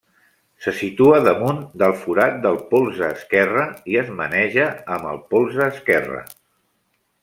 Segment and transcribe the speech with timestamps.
[0.65, 4.67] Se situa damunt del forat del polze esquerre i es maneja
[4.99, 6.29] amb el polze esquerre.